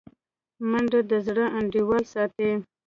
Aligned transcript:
منډه 0.69 0.99
د 1.09 1.11
زړه 1.27 1.45
انډول 1.57 2.01
ساتي 2.13 2.51